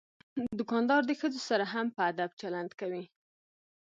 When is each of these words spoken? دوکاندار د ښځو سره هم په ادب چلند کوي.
دوکاندار 0.59 1.01
د 1.05 1.11
ښځو 1.19 1.39
سره 1.49 1.65
هم 1.73 1.87
په 1.95 2.01
ادب 2.11 2.31
چلند 2.41 2.71
کوي. 2.79 3.03